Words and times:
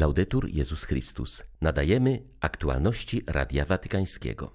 Laudetur 0.00 0.48
Jezus 0.48 0.84
Chrystus. 0.84 1.42
Nadajemy 1.60 2.22
aktualności 2.40 3.22
Radia 3.26 3.64
Watykańskiego. 3.64 4.52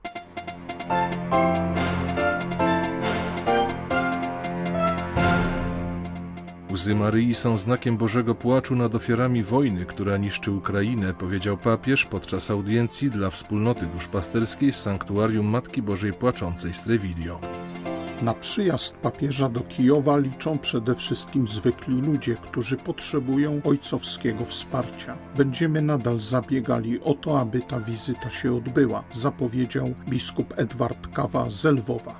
Łzy 6.71 6.95
Maryi 6.95 7.35
są 7.35 7.57
znakiem 7.57 7.97
Bożego 7.97 8.35
płaczu 8.35 8.75
nad 8.75 8.95
ofiarami 8.95 9.43
wojny, 9.43 9.85
która 9.85 10.17
niszczy 10.17 10.51
Ukrainę, 10.51 11.13
powiedział 11.13 11.57
papież 11.57 12.05
podczas 12.05 12.51
audiencji 12.51 13.11
dla 13.11 13.29
wspólnoty 13.29 13.85
duszpasterskiej 13.85 14.73
z 14.73 14.75
Sanktuarium 14.75 15.45
Matki 15.45 15.81
Bożej 15.81 16.13
Płaczącej 16.13 16.73
z 16.73 16.81
Treviglio. 16.81 17.39
Na 18.21 18.33
przyjazd 18.33 18.97
papieża 18.97 19.49
do 19.49 19.59
Kijowa 19.59 20.17
liczą 20.17 20.57
przede 20.57 20.95
wszystkim 20.95 21.47
zwykli 21.47 22.01
ludzie, 22.01 22.35
którzy 22.35 22.77
potrzebują 22.77 23.61
ojcowskiego 23.63 24.45
wsparcia. 24.45 25.17
Będziemy 25.37 25.81
nadal 25.81 26.19
zabiegali 26.19 27.01
o 27.01 27.13
to, 27.13 27.39
aby 27.39 27.59
ta 27.59 27.79
wizyta 27.79 28.29
się 28.29 28.55
odbyła, 28.55 29.03
zapowiedział 29.11 29.93
biskup 30.09 30.53
Edward 30.57 31.07
Kawa 31.13 31.49
z 31.49 31.65
Lwowa. 31.65 32.15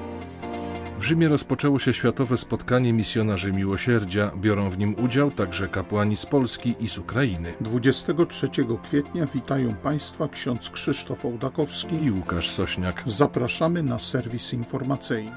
W 1.00 1.04
Rzymie 1.04 1.28
rozpoczęło 1.28 1.80
się 1.80 1.94
światowe 1.94 2.38
spotkanie 2.38 2.94
misjonarzy 2.94 3.52
miłosierdzia. 3.54 4.32
Biorą 4.38 4.70
w 4.70 4.78
nim 4.78 4.96
udział 5.04 5.32
także 5.32 5.68
kapłani 5.68 6.18
z 6.18 6.26
Polski 6.26 6.76
i 6.80 6.90
z 6.90 6.98
Ukrainy. 6.98 7.54
23 7.62 8.50
kwietnia 8.84 9.26
witają 9.26 9.76
Państwa 9.76 10.28
ksiądz 10.28 10.70
Krzysztof 10.70 11.26
Ołdakowski 11.26 12.04
i 12.04 12.12
Łukasz 12.12 12.50
Sośniak. 12.50 13.04
Zapraszamy 13.06 13.84
na 13.84 14.00
serwis 14.00 14.54
informacyjny. 14.54 15.32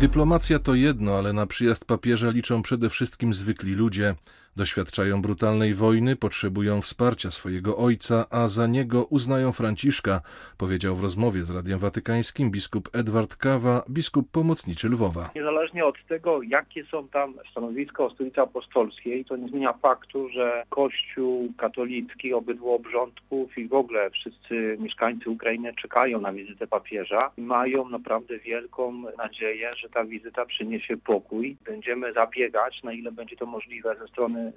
Dyplomacja 0.00 0.58
to 0.58 0.74
jedno, 0.74 1.18
ale 1.18 1.32
na 1.32 1.46
przyjazd 1.46 1.84
papieża 1.84 2.30
liczą 2.30 2.62
przede 2.62 2.90
wszystkim 2.90 3.34
zwykli 3.34 3.74
ludzie. 3.74 4.14
Doświadczają 4.56 5.22
brutalnej 5.22 5.74
wojny, 5.74 6.16
potrzebują 6.16 6.80
wsparcia 6.80 7.30
swojego 7.30 7.76
ojca, 7.76 8.26
a 8.30 8.48
za 8.48 8.66
niego 8.66 9.04
uznają 9.04 9.52
Franciszka, 9.52 10.20
powiedział 10.58 10.96
w 10.96 11.02
rozmowie 11.02 11.40
z 11.40 11.50
Radiem 11.50 11.78
Watykańskim 11.78 12.50
biskup 12.50 12.88
Edward 12.92 13.36
Kawa, 13.36 13.82
biskup 13.90 14.30
pomocniczy 14.30 14.88
Lwowa. 14.88 15.30
Niezależnie 15.34 15.84
od 15.84 16.06
tego, 16.08 16.42
jakie 16.42 16.84
są 16.84 17.08
tam 17.08 17.34
stanowiska 17.50 18.04
o 18.04 18.10
stolicy 18.10 18.40
apostolskiej, 18.40 19.24
to 19.24 19.36
nie 19.36 19.48
zmienia 19.48 19.72
faktu, 19.72 20.28
że 20.28 20.62
Kościół 20.68 21.52
katolicki 21.58 22.32
obydwu 22.34 22.74
obrządków 22.74 23.58
i 23.58 23.68
w 23.68 23.74
ogóle 23.74 24.10
wszyscy 24.10 24.76
mieszkańcy 24.80 25.30
Ukrainy 25.30 25.74
czekają 25.74 26.20
na 26.20 26.32
wizytę 26.32 26.66
papieża 26.66 27.30
i 27.36 27.42
mają 27.42 27.88
naprawdę 27.88 28.38
wielką 28.38 29.02
nadzieję, 29.18 29.70
że 29.76 29.88
ta 29.88 30.04
wizyta 30.04 30.46
przyniesie 30.46 30.96
pokój. 30.96 31.56
Będziemy 31.64 32.12
zabiegać, 32.12 32.82
na 32.82 32.92
ile 32.92 33.12
będzie 33.12 33.36
to 33.36 33.46
możliwe 33.46 33.96
ze 34.00 34.08
strony 34.08 34.47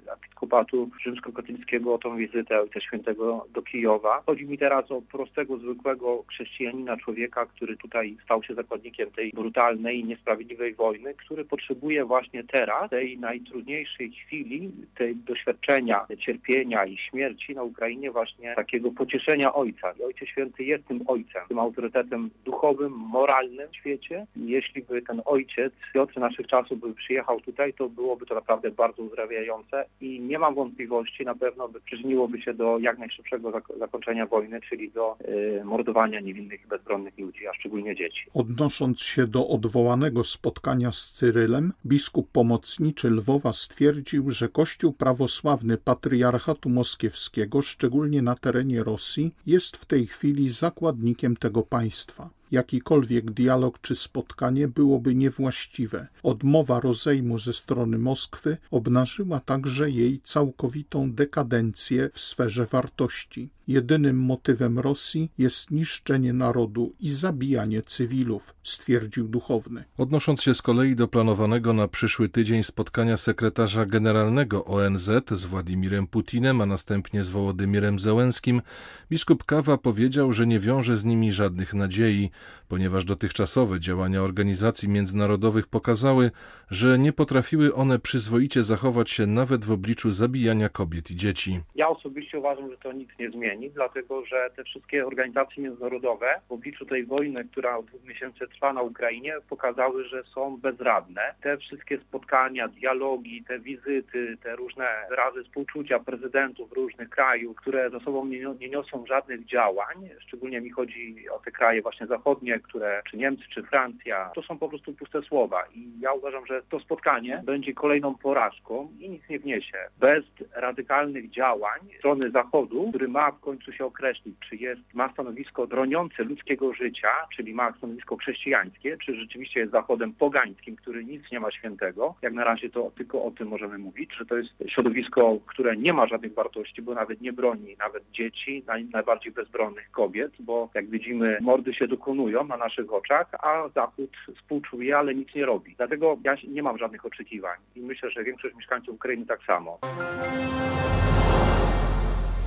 episkopatu 0.42 0.90
rzymskokatolickiego 1.02 1.94
o 1.94 1.98
tą 1.98 2.16
wizytę 2.16 2.60
Ojca 2.60 2.80
Świętego 2.80 3.46
do 3.54 3.62
Kijowa. 3.62 4.22
Chodzi 4.26 4.46
mi 4.46 4.58
teraz 4.58 4.90
o 4.90 5.02
prostego, 5.02 5.58
zwykłego 5.58 6.24
chrześcijanina, 6.28 6.96
człowieka, 6.96 7.46
który 7.46 7.76
tutaj 7.76 8.16
stał 8.24 8.42
się 8.42 8.54
zakładnikiem 8.54 9.10
tej 9.10 9.32
brutalnej 9.32 10.00
i 10.00 10.04
niesprawiedliwej 10.04 10.74
wojny, 10.74 11.14
który 11.14 11.44
potrzebuje 11.44 12.04
właśnie 12.04 12.44
teraz, 12.44 12.90
tej 12.90 13.18
najtrudniejszej 13.18 14.10
chwili, 14.10 14.70
tej 14.94 15.16
doświadczenia 15.16 16.06
cierpienia 16.18 16.84
i 16.84 16.96
śmierci 16.96 17.54
na 17.54 17.62
Ukrainie 17.62 18.10
właśnie 18.10 18.54
takiego 18.54 18.90
pocieszenia 18.90 19.54
Ojca. 19.54 19.92
I 20.00 20.02
Ojciec 20.02 20.28
Święty 20.28 20.64
jest 20.64 20.86
tym 20.86 21.00
Ojcem, 21.06 21.42
tym 21.48 21.58
autorytetem 21.58 22.30
duchowym, 22.44 22.92
moralnym 22.92 23.68
w 23.68 23.76
świecie. 23.76 24.26
I 24.36 24.48
jeśli 24.48 24.82
by 24.82 25.02
ten 25.02 25.22
Ojciec 25.24 25.72
Piotr 25.94 26.20
naszych 26.20 26.46
czasów 26.46 26.80
by 26.80 26.94
przyjechał 26.94 27.40
tutaj, 27.40 27.72
to 27.72 27.88
byłoby 27.88 28.26
to 28.26 28.34
naprawdę 28.34 28.70
bardzo 28.70 29.02
uzdrawiające 29.02 29.71
i 30.00 30.20
nie 30.20 30.38
mam 30.38 30.54
wątpliwości, 30.54 31.24
na 31.24 31.34
pewno 31.34 31.68
by 31.68 31.80
przyczyniłoby 31.80 32.42
się 32.42 32.54
do 32.54 32.78
jak 32.78 32.98
najszybszego 32.98 33.52
zakończenia 33.78 34.26
wojny, 34.26 34.60
czyli 34.68 34.90
do 34.90 35.16
y, 35.60 35.64
mordowania 35.64 36.20
niewinnych 36.20 36.64
i 36.64 36.68
bezbronnych 36.68 37.18
ludzi, 37.18 37.46
a 37.46 37.54
szczególnie 37.54 37.96
dzieci. 37.96 38.20
Odnosząc 38.34 39.02
się 39.02 39.26
do 39.26 39.48
odwołanego 39.48 40.24
spotkania 40.24 40.92
z 40.92 41.12
Cyrylem, 41.12 41.72
biskup 41.86 42.30
pomocniczy 42.32 43.10
Lwowa 43.10 43.52
stwierdził, 43.52 44.30
że 44.30 44.48
Kościół 44.48 44.92
prawosławny 44.92 45.78
Patriarchatu 45.78 46.68
Moskiewskiego, 46.68 47.62
szczególnie 47.62 48.22
na 48.22 48.34
terenie 48.34 48.84
Rosji, 48.84 49.30
jest 49.46 49.76
w 49.76 49.84
tej 49.84 50.06
chwili 50.06 50.48
zakładnikiem 50.48 51.36
tego 51.36 51.62
państwa 51.62 52.41
jakikolwiek 52.52 53.30
dialog 53.30 53.80
czy 53.80 53.94
spotkanie 53.96 54.68
byłoby 54.68 55.14
niewłaściwe. 55.14 56.08
Odmowa 56.22 56.80
rozejmu 56.80 57.38
ze 57.38 57.52
strony 57.52 57.98
Moskwy 57.98 58.56
obnażyła 58.70 59.40
także 59.40 59.90
jej 59.90 60.20
całkowitą 60.24 61.12
dekadencję 61.12 62.10
w 62.12 62.20
sferze 62.20 62.66
wartości. 62.66 63.50
Jedynym 63.68 64.16
motywem 64.20 64.78
Rosji 64.78 65.30
jest 65.38 65.70
niszczenie 65.70 66.32
narodu 66.32 66.94
i 67.00 67.10
zabijanie 67.10 67.82
cywilów, 67.82 68.54
stwierdził 68.62 69.28
duchowny. 69.28 69.84
Odnosząc 69.98 70.42
się 70.42 70.54
z 70.54 70.62
kolei 70.62 70.96
do 70.96 71.08
planowanego 71.08 71.72
na 71.72 71.88
przyszły 71.88 72.28
tydzień 72.28 72.62
spotkania 72.62 73.16
sekretarza 73.16 73.86
generalnego 73.86 74.64
ONZ 74.64 75.10
z 75.30 75.44
Władimirem 75.44 76.06
Putinem, 76.06 76.60
a 76.60 76.66
następnie 76.66 77.24
z 77.24 77.30
Wołodymirem 77.30 77.98
Zełenskim, 77.98 78.62
biskup 79.10 79.44
Kawa 79.44 79.78
powiedział, 79.78 80.32
że 80.32 80.46
nie 80.46 80.58
wiąże 80.58 80.96
z 80.96 81.04
nimi 81.04 81.32
żadnych 81.32 81.74
nadziei, 81.74 82.30
ponieważ 82.68 83.04
dotychczasowe 83.04 83.80
działania 83.80 84.22
organizacji 84.22 84.88
międzynarodowych 84.88 85.66
pokazały, 85.66 86.30
że 86.70 86.98
nie 86.98 87.12
potrafiły 87.12 87.74
one 87.74 87.98
przyzwoicie 87.98 88.62
zachować 88.62 89.10
się 89.10 89.26
nawet 89.26 89.64
w 89.64 89.70
obliczu 89.70 90.10
zabijania 90.10 90.68
kobiet 90.68 91.10
i 91.10 91.16
dzieci. 91.16 91.60
Ja 91.74 91.88
osobiście 91.88 92.38
uważam, 92.38 92.70
że 92.70 92.76
to 92.76 92.92
nic 92.92 93.10
nie 93.18 93.30
zmieni, 93.30 93.51
dlatego 93.74 94.24
że 94.24 94.50
te 94.56 94.64
wszystkie 94.64 95.06
organizacje 95.06 95.62
międzynarodowe 95.62 96.40
w 96.48 96.52
obliczu 96.52 96.86
tej 96.86 97.04
wojny, 97.06 97.44
która 97.44 97.76
od 97.76 97.86
dwóch 97.86 98.04
miesięcy 98.04 98.48
trwa 98.48 98.72
na 98.72 98.82
Ukrainie, 98.82 99.34
pokazały, 99.48 100.04
że 100.04 100.22
są 100.34 100.56
bezradne. 100.56 101.34
Te 101.42 101.58
wszystkie 101.58 101.98
spotkania, 101.98 102.68
dialogi, 102.68 103.44
te 103.44 103.58
wizyty, 103.58 104.36
te 104.42 104.56
różne 104.56 104.88
razy 105.10 105.44
współczucia 105.44 105.98
prezydentów 105.98 106.72
różnych 106.72 107.10
krajów, 107.10 107.56
które 107.56 107.90
ze 107.90 108.00
sobą 108.00 108.26
nie, 108.26 108.46
nie 108.60 108.68
niosą 108.68 109.06
żadnych 109.06 109.46
działań, 109.46 110.08
szczególnie 110.20 110.60
mi 110.60 110.70
chodzi 110.70 111.28
o 111.30 111.38
te 111.38 111.50
kraje 111.50 111.82
właśnie 111.82 112.06
zachodnie, 112.06 112.60
które, 112.60 113.02
czy 113.10 113.16
Niemcy, 113.16 113.42
czy 113.54 113.62
Francja, 113.62 114.30
to 114.34 114.42
są 114.42 114.58
po 114.58 114.68
prostu 114.68 114.92
puste 114.92 115.22
słowa. 115.22 115.64
I 115.74 116.00
ja 116.00 116.12
uważam, 116.12 116.46
że 116.46 116.62
to 116.68 116.80
spotkanie 116.80 117.42
będzie 117.44 117.74
kolejną 117.74 118.14
porażką 118.14 118.88
i 118.98 119.10
nic 119.10 119.28
nie 119.28 119.38
wniesie. 119.38 119.78
Bez 119.98 120.24
radykalnych 120.54 121.30
działań 121.30 121.80
strony 121.98 122.30
Zachodu, 122.30 122.88
który 122.88 123.08
ma 123.08 123.32
końcu 123.42 123.72
się 123.72 123.84
określić, 123.84 124.36
czy 124.48 124.56
jest, 124.56 124.94
ma 124.94 125.12
stanowisko 125.12 125.66
broniące 125.66 126.24
ludzkiego 126.24 126.74
życia, 126.74 127.08
czyli 127.36 127.54
ma 127.54 127.72
stanowisko 127.78 128.16
chrześcijańskie, 128.16 128.96
czy 129.04 129.14
rzeczywiście 129.16 129.60
jest 129.60 129.72
Zachodem 129.72 130.12
pogańskim, 130.12 130.76
który 130.76 131.04
nic 131.04 131.22
nie 131.32 131.40
ma 131.40 131.50
świętego. 131.50 132.14
Jak 132.22 132.32
na 132.32 132.44
razie 132.44 132.70
to 132.70 132.90
tylko 132.96 133.24
o 133.24 133.30
tym 133.30 133.48
możemy 133.48 133.78
mówić, 133.78 134.10
że 134.18 134.26
to 134.26 134.36
jest 134.36 134.50
środowisko, 134.66 135.38
które 135.46 135.76
nie 135.76 135.92
ma 135.92 136.06
żadnych 136.06 136.34
wartości, 136.34 136.82
bo 136.82 136.94
nawet 136.94 137.20
nie 137.20 137.32
broni 137.32 137.76
nawet 137.78 138.02
dzieci, 138.10 138.64
naj, 138.66 138.84
najbardziej 138.84 139.32
bezbronnych 139.32 139.90
kobiet, 139.90 140.32
bo 140.40 140.70
jak 140.74 140.90
widzimy, 140.90 141.38
mordy 141.40 141.74
się 141.74 141.88
dokonują 141.88 142.44
na 142.44 142.56
naszych 142.56 142.92
oczach, 142.92 143.26
a 143.32 143.68
Zachód 143.74 144.10
współczuje, 144.36 144.98
ale 144.98 145.14
nic 145.14 145.34
nie 145.34 145.46
robi. 145.46 145.74
Dlatego 145.76 146.18
ja 146.24 146.34
nie 146.48 146.62
mam 146.62 146.78
żadnych 146.78 147.06
oczekiwań 147.06 147.58
i 147.76 147.80
myślę, 147.80 148.10
że 148.10 148.24
większość 148.24 148.54
mieszkańców 148.54 148.94
Ukrainy 148.94 149.26
tak 149.26 149.40
samo. 149.46 149.78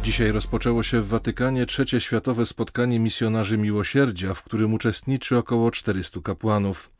Dzisiaj 0.05 0.31
rozpoczęło 0.31 0.83
się 0.83 1.01
w 1.01 1.07
Watykanie 1.07 1.65
trzecie 1.65 1.99
światowe 1.99 2.45
spotkanie 2.45 2.99
misjonarzy 2.99 3.57
miłosierdzia, 3.57 4.33
w 4.33 4.43
którym 4.43 4.73
uczestniczy 4.73 5.37
około 5.37 5.71
400 5.71 6.21
kapłanów. 6.21 6.94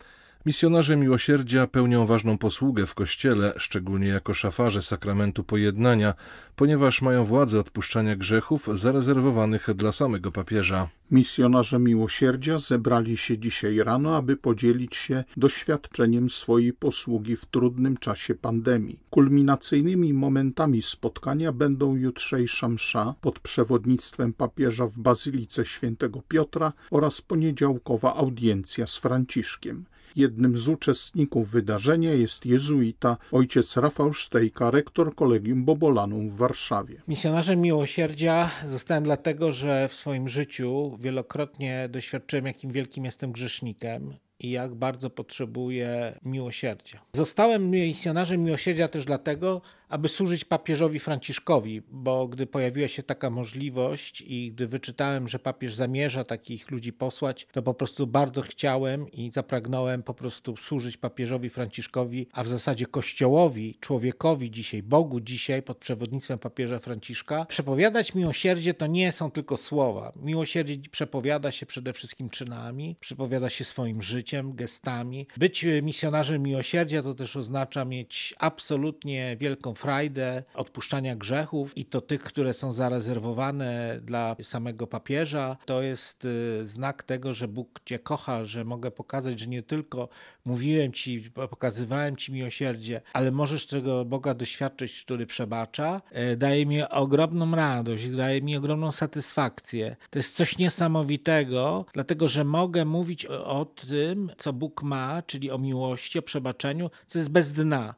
Misjonarze 0.45 0.95
miłosierdzia 0.95 1.67
pełnią 1.67 2.05
ważną 2.05 2.37
posługę 2.37 2.85
w 2.85 2.93
Kościele, 2.93 3.53
szczególnie 3.57 4.07
jako 4.07 4.33
szafarze 4.33 4.81
sakramentu 4.81 5.43
pojednania, 5.43 6.13
ponieważ 6.55 7.01
mają 7.01 7.25
władzę 7.25 7.59
odpuszczania 7.59 8.15
grzechów 8.15 8.69
zarezerwowanych 8.73 9.67
dla 9.75 9.91
samego 9.91 10.31
papieża. 10.31 10.89
Misjonarze 11.11 11.79
miłosierdzia 11.79 12.59
zebrali 12.59 13.17
się 13.17 13.37
dzisiaj 13.37 13.77
rano, 13.77 14.15
aby 14.17 14.37
podzielić 14.37 14.95
się 14.95 15.23
doświadczeniem 15.37 16.29
swojej 16.29 16.73
posługi 16.73 17.35
w 17.35 17.45
trudnym 17.45 17.97
czasie 17.97 18.35
pandemii. 18.35 18.99
Kulminacyjnymi 19.09 20.13
momentami 20.13 20.81
spotkania 20.81 21.51
będą 21.51 21.95
jutrzejsza 21.95 22.69
msza 22.69 23.13
pod 23.21 23.39
przewodnictwem 23.39 24.33
papieża 24.33 24.87
w 24.87 24.99
Bazylice 24.99 25.65
Świętego 25.65 26.21
Piotra 26.27 26.73
oraz 26.91 27.21
poniedziałkowa 27.21 28.15
audiencja 28.15 28.87
z 28.87 28.97
Franciszkiem. 28.97 29.85
Jednym 30.15 30.57
z 30.57 30.69
uczestników 30.69 31.51
wydarzenia 31.51 32.13
jest 32.13 32.45
jezuita 32.45 33.17
ojciec 33.31 33.77
Rafał 33.77 34.13
Sztejka, 34.13 34.71
rektor 34.71 35.15
Kolegium 35.15 35.65
Bobolanum 35.65 36.29
w 36.29 36.37
Warszawie. 36.37 37.01
Misjonarzem 37.07 37.61
miłosierdzia 37.61 38.51
zostałem 38.67 39.03
dlatego, 39.03 39.51
że 39.51 39.87
w 39.87 39.93
swoim 39.93 40.29
życiu 40.29 40.97
wielokrotnie 40.99 41.89
doświadczyłem, 41.91 42.45
jakim 42.45 42.71
wielkim 42.71 43.05
jestem 43.05 43.31
grzesznikiem 43.31 44.13
i 44.39 44.49
jak 44.51 44.75
bardzo 44.75 45.09
potrzebuję 45.09 46.19
miłosierdzia. 46.25 47.01
Zostałem 47.13 47.69
misjonarzem 47.69 48.43
miłosierdzia 48.43 48.87
też 48.87 49.05
dlatego, 49.05 49.61
aby 49.89 50.09
służyć 50.09 50.45
papieżowi 50.45 50.99
Franciszkowi, 50.99 51.81
bo 51.91 52.27
gdy 52.27 52.47
pojawiła 52.47 52.87
się 52.87 53.03
taka 53.03 53.29
możliwość 53.29 54.21
i 54.27 54.51
gdy 54.51 54.67
wyczytałem, 54.67 55.27
że 55.27 55.39
papież 55.39 55.75
zamierza 55.75 56.23
takich 56.23 56.71
ludzi 56.71 56.93
posłać, 56.93 57.47
to 57.51 57.61
po 57.61 57.73
prostu 57.73 58.07
bardzo 58.07 58.41
chciałem 58.41 59.11
i 59.11 59.31
zapragnąłem 59.31 60.03
po 60.03 60.13
prostu 60.13 60.57
służyć 60.57 60.97
papieżowi 60.97 61.49
Franciszkowi, 61.49 62.27
a 62.31 62.43
w 62.43 62.47
zasadzie 62.47 62.85
Kościołowi, 62.85 63.77
człowiekowi 63.79 64.51
dzisiaj, 64.51 64.83
Bogu 64.83 65.19
dzisiaj 65.19 65.63
pod 65.63 65.77
przewodnictwem 65.77 66.39
papieża 66.39 66.79
Franciszka. 66.79 67.45
Przepowiadać 67.45 68.15
miłosierdzie 68.15 68.73
to 68.73 68.87
nie 68.87 69.11
są 69.11 69.31
tylko 69.31 69.57
słowa. 69.57 70.11
Miłosierdzie 70.15 70.89
przepowiada 70.91 71.51
się 71.51 71.65
przede 71.65 71.93
wszystkim 71.93 72.29
czynami, 72.29 72.95
przepowiada 72.99 73.49
się 73.49 73.65
swoim 73.65 74.01
życiem, 74.01 74.53
gestami. 74.55 75.27
Być 75.37 75.65
misjonarzem 75.83 76.43
miłosierdzia 76.43 77.03
to 77.03 77.15
też 77.15 77.35
oznacza 77.35 77.85
mieć 77.85 78.35
absolutnie 78.39 79.37
wielką 79.39 79.74
frajdę 79.75 80.43
odpuszczania 80.53 81.15
grzechów 81.15 81.77
i 81.77 81.85
to 81.85 82.01
tych, 82.01 82.23
które 82.23 82.53
są 82.53 82.73
zarezerwowane 82.73 83.99
dla 84.01 84.35
samego 84.43 84.87
papieża. 84.87 85.57
To 85.65 85.81
jest 85.81 86.25
y, 86.25 86.65
znak 86.65 87.03
tego, 87.03 87.33
że 87.33 87.47
Bóg 87.47 87.79
Cię 87.85 87.99
kocha, 87.99 88.45
że 88.45 88.65
mogę 88.65 88.91
pokazać, 88.91 89.39
że 89.39 89.47
nie 89.47 89.63
tylko 89.63 90.09
mówiłem 90.45 90.93
Ci, 90.93 91.31
pokazywałem 91.49 92.15
Ci 92.15 92.33
miłosierdzie, 92.33 93.01
ale 93.13 93.31
możesz 93.31 93.67
tego 93.67 94.05
Boga 94.05 94.33
doświadczyć, 94.33 95.03
który 95.03 95.27
przebacza. 95.27 96.01
E, 96.11 96.35
daje 96.35 96.65
mi 96.65 96.83
ogromną 96.83 97.55
radość, 97.55 98.07
daje 98.07 98.41
mi 98.41 98.57
ogromną 98.57 98.91
satysfakcję. 98.91 99.95
To 100.09 100.19
jest 100.19 100.35
coś 100.35 100.57
niesamowitego, 100.57 101.85
dlatego 101.93 102.27
że 102.27 102.43
mogę 102.43 102.85
mówić 102.85 103.25
o, 103.25 103.65
tym, 103.65 104.31
co 104.37 104.53
Bóg 104.53 104.83
ma, 104.83 105.21
czyli 105.21 105.51
o 105.51 105.57
miłości, 105.57 106.19
o 106.19 106.21
przebaczeniu, 106.21 106.89
co 107.07 107.19
jest 107.19 107.31
bez 107.31 107.53
dna. 107.53 107.95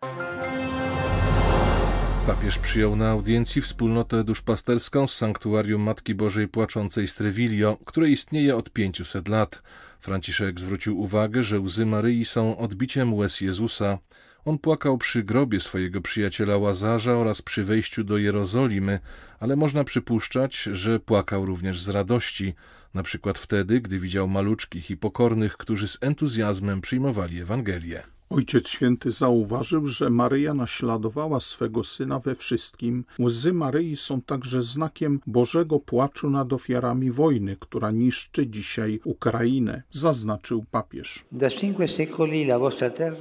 Papież 2.27 2.57
przyjął 2.57 2.95
na 2.95 3.09
audiencji 3.09 3.61
wspólnotę 3.61 4.23
duszpasterską 4.23 5.07
z 5.07 5.15
sanktuarium 5.15 5.81
Matki 5.81 6.15
Bożej 6.15 6.47
Płaczącej 6.47 7.07
z 7.07 7.15
Treviglio, 7.15 7.77
które 7.85 8.09
istnieje 8.09 8.55
od 8.55 8.69
500 8.69 9.27
lat. 9.27 9.61
Franciszek 9.99 10.59
zwrócił 10.59 10.99
uwagę, 10.99 11.43
że 11.43 11.59
łzy 11.59 11.85
Maryi 11.85 12.25
są 12.25 12.57
odbiciem 12.57 13.13
łez 13.13 13.41
Jezusa. 13.41 13.97
On 14.45 14.57
płakał 14.57 14.97
przy 14.97 15.23
grobie 15.23 15.59
swojego 15.59 16.01
przyjaciela 16.01 16.57
Łazarza 16.57 17.17
oraz 17.17 17.41
przy 17.41 17.63
wejściu 17.63 18.03
do 18.03 18.17
Jerozolimy, 18.17 18.99
ale 19.39 19.55
można 19.55 19.83
przypuszczać, 19.83 20.61
że 20.71 20.99
płakał 20.99 21.45
również 21.45 21.81
z 21.81 21.89
radości, 21.89 22.53
na 22.93 23.03
przykład 23.03 23.37
wtedy, 23.37 23.81
gdy 23.81 23.99
widział 23.99 24.27
maluczkich 24.27 24.89
i 24.89 24.97
pokornych, 24.97 25.57
którzy 25.57 25.87
z 25.87 25.97
entuzjazmem 26.01 26.81
przyjmowali 26.81 27.41
Ewangelię. 27.41 28.16
Ojciec 28.29 28.67
Święty 28.67 29.11
zauważył, 29.11 29.87
że 29.87 30.09
Maryja 30.09 30.53
naśladowała 30.53 31.39
swego 31.39 31.83
syna 31.83 32.19
we 32.19 32.35
wszystkim. 32.35 33.05
Łzy 33.19 33.53
Maryi 33.53 33.95
są 33.95 34.21
także 34.21 34.63
znakiem 34.63 35.19
Bożego 35.27 35.79
płaczu 35.79 36.29
nad 36.29 36.53
ofiarami 36.53 37.11
wojny, 37.11 37.57
która 37.59 37.91
niszczy 37.91 38.47
dzisiaj 38.47 38.99
Ukrainę, 39.03 39.83
zaznaczył 39.91 40.65
papież. 40.71 41.25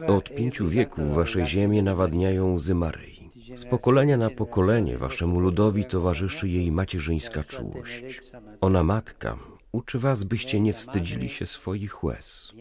Od 0.07 0.35
pięciu 0.35 0.69
wieków 0.69 1.15
wasze 1.15 1.47
ziemie 1.47 1.83
nawadniają 1.83 2.55
łzy 2.55 2.75
Maryi. 2.75 3.31
Z 3.55 3.65
pokolenia 3.65 4.17
na 4.17 4.31
pokolenie 4.31 4.99
waszemu 4.99 5.41
ludowi 5.41 5.85
towarzyszy 5.85 6.49
jej 6.49 6.73
macierzyńska 6.73 7.45
czułość. 7.45 8.03
Ona 8.61 8.83
matka 8.83 9.39
uczy 9.77 9.99
was, 9.99 10.25
byście 10.25 10.61
nie 10.61 10.73
wstydzili 10.73 11.29
się 11.29 11.47
swoich 11.47 12.05
łez. 12.05 12.53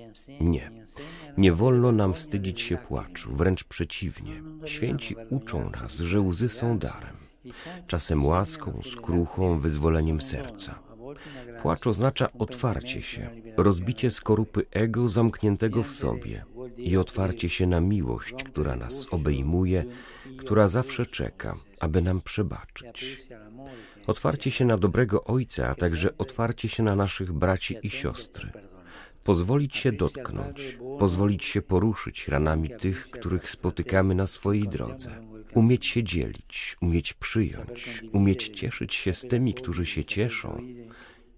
Nie. 0.41 0.71
Nie 1.37 1.51
wolno 1.51 1.91
nam 1.91 2.13
wstydzić 2.13 2.61
się 2.61 2.77
płaczu, 2.77 3.35
wręcz 3.35 3.63
przeciwnie. 3.63 4.43
Święci 4.65 5.15
uczą 5.29 5.69
nas, 5.69 5.97
że 5.97 6.21
łzy 6.21 6.49
są 6.49 6.77
darem. 6.77 7.17
Czasem 7.87 8.25
łaską, 8.25 8.81
skruchą, 8.93 9.59
wyzwoleniem 9.59 10.21
serca. 10.21 10.79
Płacz 11.61 11.87
oznacza 11.87 12.27
otwarcie 12.39 13.01
się, 13.01 13.29
rozbicie 13.57 14.11
skorupy 14.11 14.65
ego 14.71 15.09
zamkniętego 15.09 15.83
w 15.83 15.91
sobie 15.91 16.45
i 16.77 16.97
otwarcie 16.97 17.49
się 17.49 17.67
na 17.67 17.81
miłość, 17.81 18.43
która 18.43 18.75
nas 18.75 19.07
obejmuje, 19.11 19.85
która 20.37 20.67
zawsze 20.67 21.05
czeka, 21.05 21.55
aby 21.79 22.01
nam 22.01 22.21
przebaczyć. 22.21 23.27
Otwarcie 24.07 24.51
się 24.51 24.65
na 24.65 24.77
dobrego 24.77 25.23
Ojca, 25.23 25.69
a 25.69 25.75
także 25.75 26.17
otwarcie 26.17 26.69
się 26.69 26.83
na 26.83 26.95
naszych 26.95 27.33
braci 27.33 27.77
i 27.83 27.89
siostry. 27.89 28.51
Pozwolić 29.23 29.77
się 29.77 29.91
dotknąć, 29.91 30.77
pozwolić 30.99 31.45
się 31.45 31.61
poruszyć 31.61 32.27
ranami 32.27 32.69
tych, 32.69 33.09
których 33.11 33.49
spotykamy 33.49 34.15
na 34.15 34.27
swojej 34.27 34.63
drodze. 34.63 35.09
Umieć 35.53 35.85
się 35.85 36.03
dzielić, 36.03 36.77
umieć 36.81 37.13
przyjąć, 37.13 38.03
umieć 38.11 38.47
cieszyć 38.47 38.95
się 38.95 39.13
z 39.13 39.21
tymi, 39.21 39.53
którzy 39.53 39.85
się 39.85 40.05
cieszą 40.05 40.61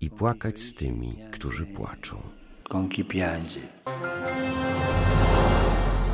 i 0.01 0.09
płakać 0.09 0.59
z 0.59 0.73
tymi, 0.73 1.17
którzy 1.31 1.65
płaczą. 1.65 2.21
Con 2.69 2.89
chi. 2.89 3.03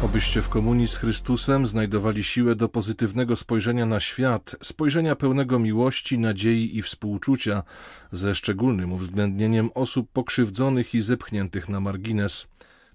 Obyście 0.04 0.42
w 0.42 0.50
komunii 0.50 0.88
z 0.88 0.96
Chrystusem 0.96 1.68
znajdowali 1.68 2.24
siłę 2.24 2.56
do 2.56 2.70
pozytywnego 2.70 3.36
spojrzenia 3.36 3.86
na 3.86 4.00
świat, 4.00 4.56
spojrzenia 4.62 5.16
pełnego 5.16 5.60
miłości, 5.60 6.20
nadziei 6.20 6.78
i 6.78 6.82
współczucia, 6.82 7.64
ze 8.12 8.36
szczególnym 8.36 8.94
uwzględnieniem 8.94 9.70
osób 9.74 10.12
pokrzywdzonych 10.14 10.96
i 10.96 11.02
zepchniętych 11.02 11.70
na 11.70 11.80
margines. 11.80 12.48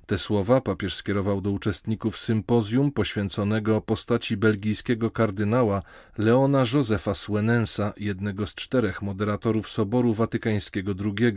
Te 0.09 0.19
słowa 0.19 0.61
papież 0.61 0.95
skierował 0.95 1.41
do 1.41 1.51
uczestników 1.51 2.19
sympozjum 2.19 2.93
poświęconego 2.93 3.81
postaci 3.81 4.37
belgijskiego 4.37 5.11
kardynała 5.11 5.83
Leona 6.19 6.63
Józefa 6.75 7.15
Swenensa, 7.15 7.93
jednego 7.97 8.47
z 8.47 8.55
czterech 8.55 9.03
moderatorów 9.03 9.71
Soboru 9.71 10.15
Watykańskiego 10.15 10.95
II, 11.05 11.35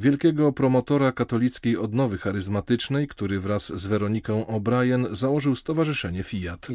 wielkiego 0.00 0.52
promotora 0.52 1.12
katolickiej 1.12 1.76
odnowy 1.76 2.18
charyzmatycznej, 2.18 3.08
który 3.08 3.40
wraz 3.40 3.72
z 3.80 3.86
Weroniką 3.86 4.44
O'Brien 4.44 5.14
założył 5.14 5.56
Stowarzyszenie 5.56 6.22
Fiat. 6.22 6.68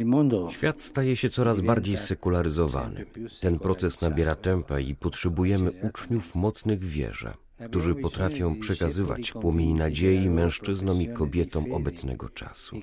Świat 0.51 0.81
staje 0.81 1.15
się 1.15 1.29
coraz 1.29 1.61
bardziej 1.61 1.97
sekularyzowany. 1.97 3.05
Ten 3.41 3.59
proces 3.59 4.01
nabiera 4.01 4.35
tempa 4.35 4.79
i 4.79 4.95
potrzebujemy 4.95 5.71
uczniów 5.71 6.35
mocnych 6.35 6.79
wierze 6.79 7.33
którzy 7.67 7.95
potrafią 7.95 8.59
przekazywać 8.59 9.31
płomień 9.31 9.73
nadziei 9.73 10.29
mężczyznom 10.29 11.01
i 11.01 11.07
kobietom 11.07 11.71
obecnego 11.71 12.29
czasu. 12.29 12.81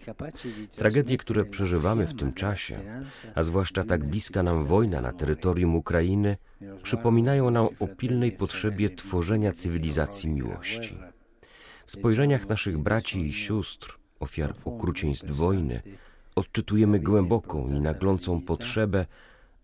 Tragedie, 0.77 1.17
które 1.17 1.45
przeżywamy 1.45 2.07
w 2.07 2.15
tym 2.15 2.33
czasie, 2.33 2.81
a 3.35 3.43
zwłaszcza 3.43 3.85
tak 3.85 4.05
bliska 4.05 4.43
nam 4.43 4.65
wojna 4.65 5.01
na 5.01 5.13
terytorium 5.13 5.77
Ukrainy, 5.77 6.37
przypominają 6.83 7.51
nam 7.51 7.69
o 7.79 7.87
pilnej 7.87 8.33
potrzebie 8.33 8.91
tworzenia 8.91 9.53
cywilizacji 9.53 10.29
miłości. 10.29 10.99
W 11.87 11.91
spojrzeniach 11.91 12.49
naszych 12.49 12.79
braci 12.79 13.27
i 13.27 13.33
sióstr, 13.33 13.99
ofiar 14.21 14.55
okrucieństw 14.65 15.31
wojny, 15.31 15.83
odczytujemy 16.37 17.01
głęboką 17.01 17.69
i 17.69 17.81
naglącą 17.81 18.41
potrzebę 18.41 19.07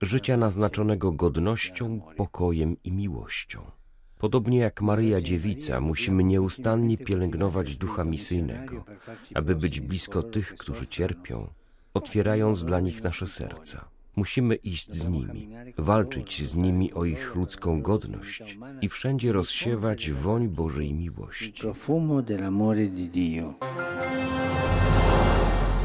życia 0.00 0.36
naznaczonego 0.36 1.12
godnością, 1.12 2.00
pokojem 2.16 2.76
i 2.84 2.92
miłością. 2.92 3.81
Podobnie 4.22 4.58
jak 4.58 4.82
Maryja 4.82 5.20
Dziewica, 5.20 5.80
musimy 5.80 6.24
nieustannie 6.24 6.98
pielęgnować 6.98 7.76
ducha 7.76 8.04
misyjnego, 8.04 8.84
aby 9.34 9.54
być 9.54 9.80
blisko 9.80 10.22
tych, 10.22 10.54
którzy 10.54 10.86
cierpią, 10.86 11.48
otwierając 11.94 12.64
dla 12.64 12.80
nich 12.80 13.02
nasze 13.02 13.26
serca. 13.26 13.84
Musimy 14.16 14.54
iść 14.54 14.92
z 14.92 15.06
nimi, 15.06 15.48
walczyć 15.78 16.48
z 16.48 16.54
nimi 16.54 16.92
o 16.92 17.04
ich 17.04 17.34
ludzką 17.34 17.82
godność 17.82 18.58
i 18.82 18.88
wszędzie 18.88 19.32
rozsiewać 19.32 20.10
woń 20.10 20.48
Bożej 20.48 20.94
miłości. 20.94 21.52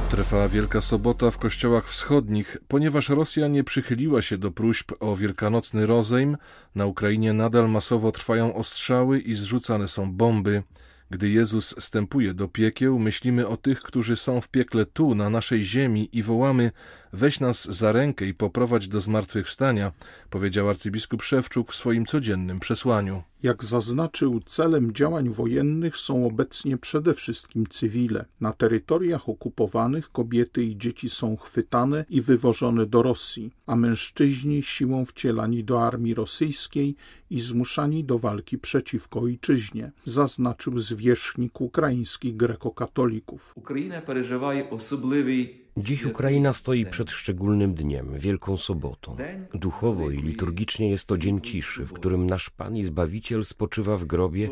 Trwała 0.09 0.47
Wielka 0.47 0.81
Sobota 0.81 1.31
w 1.31 1.37
kościołach 1.37 1.87
wschodnich, 1.87 2.57
ponieważ 2.67 3.09
Rosja 3.09 3.47
nie 3.47 3.63
przychyliła 3.63 4.21
się 4.21 4.37
do 4.37 4.51
próśb 4.51 4.91
o 4.99 5.15
wielkanocny 5.15 5.85
rozejm, 5.85 6.37
na 6.75 6.85
Ukrainie 6.85 7.33
nadal 7.33 7.69
masowo 7.69 8.11
trwają 8.11 8.55
ostrzały 8.55 9.19
i 9.19 9.33
zrzucane 9.33 9.87
są 9.87 10.11
bomby. 10.11 10.63
Gdy 11.09 11.29
Jezus 11.29 11.75
stępuje 11.79 12.33
do 12.33 12.47
piekieł, 12.47 12.99
myślimy 12.99 13.47
o 13.47 13.57
tych, 13.57 13.81
którzy 13.81 14.15
są 14.15 14.41
w 14.41 14.47
piekle 14.47 14.85
tu, 14.85 15.15
na 15.15 15.29
naszej 15.29 15.65
ziemi 15.65 16.09
i 16.11 16.23
wołamy 16.23 16.71
weź 17.17 17.39
nas 17.39 17.65
za 17.65 17.91
rękę 17.91 18.25
i 18.25 18.33
poprowadź 18.33 18.87
do 18.87 19.01
zmartwychwstania, 19.01 19.91
powiedział 20.29 20.69
arcybiskup 20.69 21.23
Szewczuk 21.23 21.71
w 21.71 21.75
swoim 21.75 22.05
codziennym 22.05 22.59
przesłaniu. 22.59 23.23
Jak 23.43 23.63
zaznaczył, 23.63 24.39
celem 24.45 24.93
działań 24.93 25.29
wojennych 25.29 25.97
są 25.97 26.27
obecnie 26.27 26.77
przede 26.77 27.13
wszystkim 27.13 27.67
cywile. 27.69 28.25
Na 28.41 28.53
terytoriach 28.53 29.29
okupowanych 29.29 30.11
kobiety 30.11 30.63
i 30.63 30.77
dzieci 30.77 31.09
są 31.09 31.37
chwytane 31.37 32.05
i 32.09 32.21
wywożone 32.21 32.85
do 32.85 33.01
Rosji, 33.01 33.51
a 33.65 33.75
mężczyźni 33.75 34.63
siłą 34.63 35.05
wcielani 35.05 35.63
do 35.63 35.85
armii 35.87 36.13
rosyjskiej 36.13 36.95
i 37.29 37.41
zmuszani 37.41 38.03
do 38.03 38.19
walki 38.19 38.57
przeciwko 38.57 39.19
ojczyźnie, 39.19 39.91
zaznaczył 40.05 40.77
zwierzchnik 40.77 41.61
ukraińskich 41.61 42.37
grekokatolików. 42.37 43.53
Ukraina 43.55 44.01
przeżywa 44.01 44.51
osobliwy 44.71 45.66
Dziś 45.77 46.05
Ukraina 46.05 46.53
stoi 46.53 46.85
przed 46.85 47.11
szczególnym 47.11 47.73
dniem, 47.73 48.19
Wielką 48.19 48.57
Sobotą. 48.57 49.15
Duchowo 49.53 50.09
i 50.09 50.17
liturgicznie 50.17 50.89
jest 50.89 51.07
to 51.07 51.17
dzień 51.17 51.41
ciszy, 51.41 51.85
w 51.85 51.93
którym 51.93 52.27
nasz 52.27 52.49
Pan 52.49 52.77
i 52.77 52.83
Zbawiciel 52.83 53.45
spoczywa 53.45 53.97
w 53.97 54.05
grobie 54.05 54.49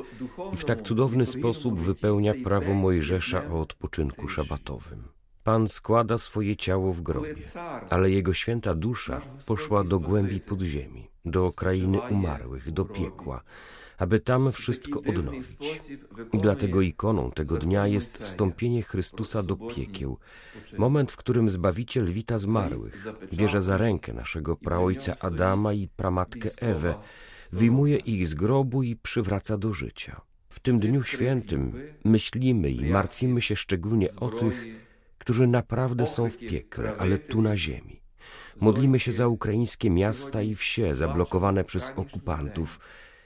i 0.54 0.58
w 0.58 0.66
tak 0.66 0.82
cudowny 0.82 1.26
sposób 1.26 1.82
wypełnia 1.82 2.34
prawo 2.44 2.74
Mojżesza 2.74 3.44
o 3.52 3.60
odpoczynku 3.62 4.28
szabatowym. 4.28 5.04
Pan 5.44 5.68
składa 5.68 6.18
swoje 6.18 6.58
ciało 6.58 6.94
w 6.94 7.02
grobie, 7.02 7.36
ale 7.90 8.12
jego 8.12 8.34
święta 8.34 8.76
dusza 8.76 9.22
poszła 9.48 9.84
do 9.84 10.00
głębi 10.00 10.40
podziemi, 10.40 11.08
do 11.26 11.52
krainy 11.52 12.02
umarłych, 12.02 12.72
do 12.72 12.86
piekła, 12.86 13.44
aby 13.98 14.20
tam 14.20 14.52
wszystko 14.52 15.02
odnowić. 15.02 15.48
I 16.34 16.38
dlatego 16.38 16.82
ikoną 16.82 17.32
tego 17.32 17.58
dnia 17.58 17.88
jest 17.88 18.18
wstąpienie 18.18 18.84
Chrystusa 18.84 19.44
do 19.44 19.56
piekieł, 19.56 20.18
moment, 20.78 21.12
w 21.12 21.16
którym 21.16 21.50
Zbawiciel 21.50 22.06
wita 22.06 22.40
zmarłych, 22.40 23.08
bierze 23.34 23.62
za 23.62 23.78
rękę 23.78 24.14
naszego 24.14 24.56
praojca 24.56 25.16
Adama 25.20 25.74
i 25.74 25.88
pramatkę 25.88 26.50
Ewę, 26.58 26.96
wyjmuje 27.52 27.98
ich 27.98 28.28
z 28.28 28.34
grobu 28.34 28.84
i 28.84 28.96
przywraca 28.96 29.58
do 29.58 29.74
życia. 29.74 30.22
W 30.50 30.60
tym 30.60 30.80
dniu 30.80 31.04
świętym 31.04 31.74
myślimy 32.04 32.72
i 32.72 32.86
martwimy 32.86 33.42
się 33.42 33.56
szczególnie 33.56 34.10
o 34.16 34.30
tych, 34.30 34.66
którzy 35.18 35.48
naprawdę 35.48 36.08
są 36.08 36.30
w 36.30 36.38
piekle, 36.38 36.96
ale 36.98 37.18
tu 37.18 37.42
na 37.42 37.58
ziemi. 37.58 38.02
Modlimy 38.62 39.00
się 39.00 39.12
za 39.12 39.28
ukraińskie 39.28 39.90
miasta 39.90 40.42
i 40.42 40.56
wsie 40.56 40.96
zablokowane 40.96 41.64
przez 41.64 41.92
okupantów, 41.96 42.80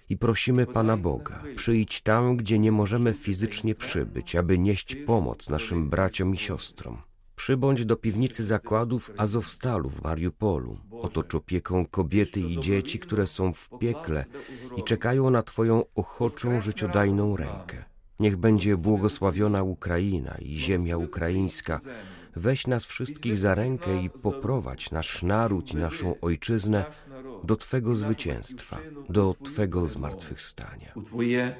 i 0.09 0.17
prosimy 0.17 0.65
Pana 0.65 0.97
Boga, 0.97 1.43
przyjdź 1.55 2.01
tam, 2.01 2.37
gdzie 2.37 2.59
nie 2.59 2.71
możemy 2.71 3.13
fizycznie 3.13 3.75
przybyć, 3.75 4.35
aby 4.35 4.59
nieść 4.59 4.95
pomoc 4.95 5.49
naszym 5.49 5.89
braciom 5.89 6.33
i 6.33 6.37
siostrom. 6.37 7.01
Przybądź 7.35 7.85
do 7.85 7.95
piwnicy 7.95 8.43
zakładów 8.43 9.11
Azowstalu 9.17 9.89
w 9.89 10.03
Mariupolu. 10.03 10.77
Otocz 10.91 11.35
opieką 11.35 11.85
kobiety 11.85 12.39
i 12.39 12.61
dzieci, 12.61 12.99
które 12.99 13.27
są 13.27 13.53
w 13.53 13.69
piekle 13.79 14.25
i 14.77 14.83
czekają 14.83 15.29
na 15.29 15.43
Twoją 15.43 15.83
ochoczą, 15.95 16.61
życiodajną 16.61 17.37
rękę. 17.37 17.85
Niech 18.19 18.37
będzie 18.37 18.77
błogosławiona 18.77 19.63
Ukraina 19.63 20.35
i 20.39 20.57
ziemia 20.57 20.97
ukraińska, 20.97 21.79
Weź 22.35 22.67
nas 22.67 22.85
wszystkich 22.85 23.37
za 23.37 23.55
rękę 23.55 24.01
i 24.03 24.09
poprowadź 24.09 24.91
nasz 24.91 25.23
naród 25.23 25.73
i 25.73 25.77
naszą 25.77 26.19
ojczyznę 26.21 26.85
do 27.43 27.55
Twego 27.55 27.95
zwycięstwa, 27.95 28.79
do 29.09 29.35
Twego 29.43 29.87
zmartwychwstania. 29.87 30.93
Twoje 31.05 31.55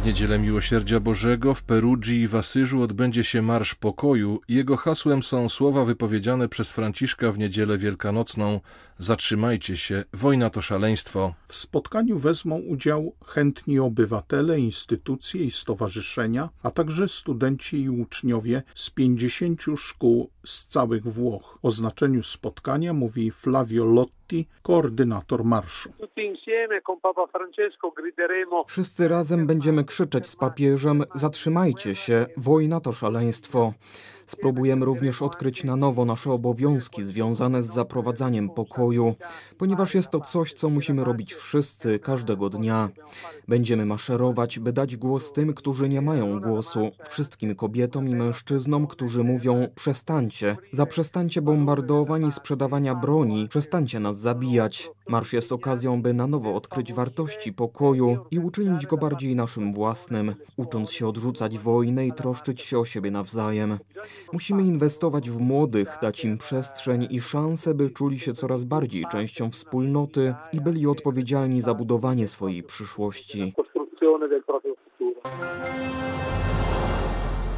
w 0.00 0.04
niedzielę 0.04 0.38
Miłosierdzia 0.38 1.00
Bożego 1.00 1.54
w 1.54 1.62
Perugii 1.62 2.20
i 2.20 2.28
w 2.28 2.36
Asyżu 2.36 2.82
odbędzie 2.82 3.24
się 3.24 3.42
Marsz 3.42 3.74
Pokoju. 3.74 4.40
Jego 4.48 4.76
hasłem 4.76 5.22
są 5.22 5.48
słowa 5.48 5.84
wypowiedziane 5.84 6.48
przez 6.48 6.72
Franciszka 6.72 7.32
w 7.32 7.38
niedzielę 7.38 7.78
wielkanocną 7.78 8.60
Zatrzymajcie 9.02 9.76
się, 9.76 10.04
wojna 10.14 10.50
to 10.50 10.62
szaleństwo. 10.62 11.34
W 11.46 11.54
spotkaniu 11.54 12.18
wezmą 12.18 12.58
udział 12.58 13.12
chętni 13.26 13.78
obywatele, 13.78 14.58
instytucje 14.58 15.44
i 15.44 15.50
stowarzyszenia, 15.50 16.48
a 16.62 16.70
także 16.70 17.08
studenci 17.08 17.82
i 17.82 17.90
uczniowie 17.90 18.62
z 18.74 18.90
50 18.90 19.60
szkół 19.76 20.30
z 20.44 20.66
całych 20.66 21.02
Włoch. 21.02 21.58
O 21.62 21.70
znaczeniu 21.70 22.22
spotkania 22.22 22.92
mówi 22.92 23.30
Flavio 23.30 23.84
Lotti, 23.84 24.46
koordynator 24.62 25.44
marszu. 25.44 25.92
Wszyscy 28.66 29.08
razem 29.08 29.46
będziemy 29.46 29.84
krzyczeć 29.84 30.26
z 30.26 30.36
papieżem: 30.36 31.04
Zatrzymajcie 31.14 31.94
się, 31.94 32.26
wojna 32.36 32.80
to 32.80 32.92
szaleństwo. 32.92 33.72
Spróbujemy 34.30 34.84
również 34.84 35.22
odkryć 35.22 35.64
na 35.64 35.76
nowo 35.76 36.04
nasze 36.04 36.32
obowiązki 36.32 37.02
związane 37.02 37.62
z 37.62 37.66
zaprowadzaniem 37.66 38.50
pokoju, 38.50 39.14
ponieważ 39.58 39.94
jest 39.94 40.10
to 40.10 40.20
coś, 40.20 40.54
co 40.54 40.70
musimy 40.70 41.04
robić 41.04 41.34
wszyscy, 41.34 41.98
każdego 41.98 42.50
dnia. 42.50 42.88
Będziemy 43.48 43.86
maszerować, 43.86 44.58
by 44.58 44.72
dać 44.72 44.96
głos 44.96 45.32
tym, 45.32 45.54
którzy 45.54 45.88
nie 45.88 46.00
mają 46.00 46.40
głosu, 46.40 46.90
wszystkim 47.08 47.54
kobietom 47.54 48.08
i 48.08 48.14
mężczyznom, 48.14 48.86
którzy 48.86 49.24
mówią: 49.24 49.68
przestańcie, 49.74 50.56
zaprzestańcie 50.72 51.42
bombardowań 51.42 52.26
i 52.26 52.32
sprzedawania 52.32 52.94
broni, 52.94 53.48
przestańcie 53.48 54.00
nas 54.00 54.18
zabijać. 54.18 54.90
Marsz 55.10 55.32
jest 55.32 55.52
okazją, 55.52 56.02
by 56.02 56.14
na 56.14 56.26
nowo 56.26 56.54
odkryć 56.54 56.92
wartości 56.92 57.52
pokoju 57.52 58.16
i 58.30 58.38
uczynić 58.38 58.86
go 58.86 58.96
bardziej 58.96 59.36
naszym 59.36 59.72
własnym, 59.72 60.34
ucząc 60.56 60.92
się 60.92 61.08
odrzucać 61.08 61.58
wojnę 61.58 62.06
i 62.06 62.12
troszczyć 62.12 62.60
się 62.60 62.78
o 62.78 62.84
siebie 62.84 63.10
nawzajem. 63.10 63.78
Musimy 64.32 64.62
inwestować 64.62 65.30
w 65.30 65.40
młodych, 65.40 65.96
dać 66.02 66.24
im 66.24 66.38
przestrzeń 66.38 67.08
i 67.10 67.20
szansę, 67.20 67.74
by 67.74 67.90
czuli 67.90 68.18
się 68.18 68.34
coraz 68.34 68.64
bardziej 68.64 69.04
częścią 69.12 69.50
wspólnoty 69.50 70.34
i 70.52 70.60
byli 70.60 70.86
odpowiedzialni 70.86 71.60
za 71.60 71.74
budowanie 71.74 72.28
swojej 72.28 72.62
przyszłości. 72.62 73.54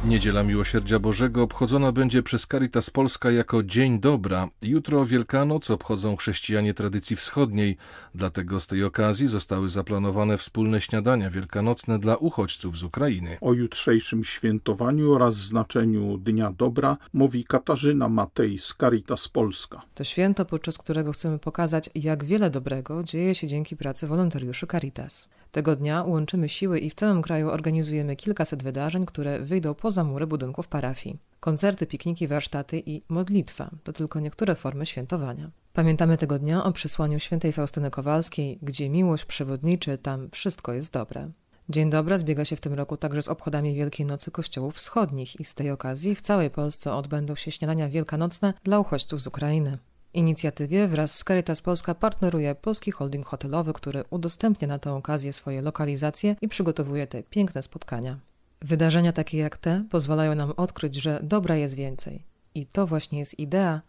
Niedziela 0.07 0.43
Miłosierdzia 0.43 0.99
Bożego 0.99 1.43
obchodzona 1.43 1.91
będzie 1.91 2.23
przez 2.23 2.47
Caritas 2.47 2.89
Polska 2.89 3.31
jako 3.31 3.63
Dzień 3.63 3.99
Dobra. 3.99 4.49
Jutro 4.61 5.05
Wielkanoc 5.05 5.71
obchodzą 5.71 6.15
chrześcijanie 6.15 6.73
tradycji 6.73 7.15
wschodniej, 7.15 7.77
dlatego 8.15 8.59
z 8.59 8.67
tej 8.67 8.83
okazji 8.83 9.27
zostały 9.27 9.69
zaplanowane 9.69 10.37
wspólne 10.37 10.81
śniadania 10.81 11.29
wielkanocne 11.29 11.99
dla 11.99 12.17
uchodźców 12.17 12.77
z 12.77 12.83
Ukrainy. 12.83 13.37
O 13.41 13.53
jutrzejszym 13.53 14.23
świętowaniu 14.23 15.11
oraz 15.11 15.35
znaczeniu 15.35 16.17
Dnia 16.17 16.51
Dobra 16.51 16.97
mówi 17.13 17.43
Katarzyna 17.43 18.09
Matej 18.09 18.59
z 18.59 18.75
Caritas 18.79 19.27
Polska. 19.27 19.81
To 19.95 20.03
święto, 20.03 20.45
podczas 20.45 20.77
którego 20.77 21.11
chcemy 21.11 21.39
pokazać, 21.39 21.89
jak 21.95 22.23
wiele 22.23 22.49
dobrego 22.49 23.03
dzieje 23.03 23.35
się 23.35 23.47
dzięki 23.47 23.77
pracy 23.77 24.07
wolontariuszy 24.07 24.67
Caritas. 24.67 25.27
Tego 25.53 25.75
dnia 25.75 26.03
łączymy 26.03 26.49
siły 26.49 26.79
i 26.79 26.89
w 26.89 26.95
całym 26.95 27.21
kraju 27.21 27.49
organizujemy 27.49 28.15
kilkaset 28.15 28.63
wydarzeń, 28.63 29.05
które 29.05 29.39
wyjdą 29.39 29.73
poza 29.73 30.03
mury 30.03 30.27
budynków 30.27 30.67
parafii. 30.67 31.17
Koncerty, 31.39 31.87
pikniki, 31.87 32.27
warsztaty 32.27 32.83
i 32.85 33.01
modlitwa 33.09 33.69
to 33.83 33.93
tylko 33.93 34.19
niektóre 34.19 34.55
formy 34.55 34.85
świętowania. 34.85 35.51
Pamiętamy 35.73 36.17
tego 36.17 36.39
dnia 36.39 36.63
o 36.63 36.71
przesłaniu 36.71 37.19
świętej 37.19 37.51
Faustyny 37.51 37.91
Kowalskiej, 37.91 38.59
gdzie 38.61 38.89
miłość 38.89 39.25
przewodniczy, 39.25 39.97
tam 39.97 40.29
wszystko 40.31 40.73
jest 40.73 40.93
dobre. 40.93 41.31
Dzień 41.69 41.89
Dobra 41.89 42.17
zbiega 42.17 42.45
się 42.45 42.55
w 42.55 42.61
tym 42.61 42.73
roku 42.73 42.97
także 42.97 43.21
z 43.21 43.27
obchodami 43.27 43.75
Wielkiej 43.75 44.05
Nocy 44.05 44.31
Kościołów 44.31 44.75
Wschodnich 44.75 45.39
i 45.39 45.45
z 45.45 45.53
tej 45.53 45.71
okazji 45.71 46.15
w 46.15 46.21
całej 46.21 46.49
Polsce 46.49 46.93
odbędą 46.93 47.35
się 47.35 47.51
śniadania 47.51 47.89
wielkanocne 47.89 48.53
dla 48.63 48.79
uchodźców 48.79 49.21
z 49.21 49.27
Ukrainy 49.27 49.77
inicjatywie 50.13 50.87
wraz 50.87 51.11
z 51.19 51.23
Caritas 51.23 51.61
Polska 51.61 51.95
partneruje 51.95 52.55
Polski 52.55 52.91
Holding 52.91 53.25
Hotelowy, 53.25 53.73
który 53.73 54.03
udostępnia 54.09 54.67
na 54.67 54.79
tę 54.79 54.93
okazję 54.93 55.33
swoje 55.33 55.61
lokalizacje 55.61 56.35
i 56.41 56.47
przygotowuje 56.47 57.07
te 57.07 57.23
piękne 57.23 57.63
spotkania. 57.63 58.19
Wydarzenia 58.61 59.13
takie 59.13 59.37
jak 59.37 59.57
te 59.57 59.83
pozwalają 59.89 60.35
nam 60.35 60.53
odkryć, 60.57 60.95
że 60.95 61.19
dobra 61.23 61.55
jest 61.55 61.75
więcej. 61.75 62.23
I 62.55 62.65
to 62.65 62.87
właśnie 62.87 63.19
jest 63.19 63.39
idea 63.39 63.81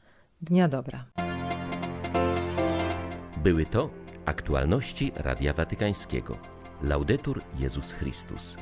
Dnia 0.43 0.69
Dobra. 0.69 1.05
Były 3.37 3.67
to 3.67 3.91
aktualności 4.25 5.13
Radia 5.17 5.53
Watykańskiego. 5.53 6.39
Laudetur 6.83 7.43
Jezus 7.59 7.93
Chrystus. 7.93 8.57